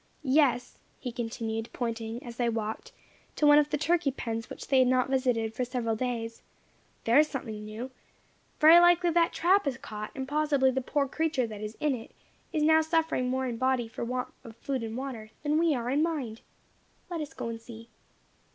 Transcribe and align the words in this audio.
Yes," 0.23 0.79
he 0.99 1.11
continued, 1.11 1.69
pointing, 1.73 2.23
as 2.23 2.37
they 2.37 2.49
walked, 2.49 2.91
to 3.35 3.45
one 3.45 3.59
of 3.59 3.69
the 3.69 3.77
turkey 3.77 4.09
pens 4.09 4.49
which 4.49 4.67
they 4.67 4.79
had 4.79 4.87
not 4.87 5.11
visited 5.11 5.53
for 5.53 5.63
several 5.63 5.95
days, 5.95 6.41
"there 7.03 7.19
is 7.19 7.27
something 7.27 7.63
now. 7.67 7.91
Very 8.59 8.79
likely 8.79 9.11
that 9.11 9.31
trap 9.31 9.65
has 9.65 9.77
caught, 9.77 10.09
and 10.15 10.27
possibly 10.27 10.71
the 10.71 10.81
poor 10.81 11.07
creature 11.07 11.45
that 11.45 11.61
is 11.61 11.77
in 11.79 11.93
it, 11.93 12.09
is 12.51 12.63
now 12.63 12.81
suffering 12.81 13.29
more 13.29 13.45
in 13.45 13.57
body 13.57 13.87
for 13.87 14.03
want 14.03 14.33
of 14.43 14.55
food 14.55 14.81
and 14.81 14.97
water, 14.97 15.29
than 15.43 15.59
we 15.59 15.75
are 15.75 15.91
in 15.91 16.01
mind. 16.01 16.41
Let 17.11 17.21
us 17.21 17.35
go 17.35 17.49
and 17.49 17.61
see." 17.61 17.87